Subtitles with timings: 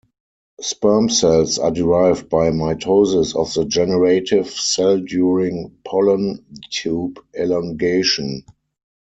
[0.59, 8.43] Sperm cells are derived by mitosis of the generative cell during pollen tube elongation.